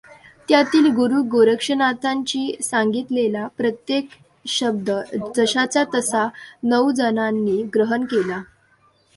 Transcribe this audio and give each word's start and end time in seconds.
त्यातील 0.49 0.85
गुरू 0.91 1.21
गोरक्षनाथांची 1.23 2.55
सांगितलेला 2.63 3.45
प्रत्येक 3.57 4.07
शब्द 4.47 4.91
जसाच्या 5.35 5.83
तसा 5.93 6.27
नऊ 6.63 6.91
जणांनी 6.91 7.61
ग्रहण 7.75 8.05
केला. 8.05 8.41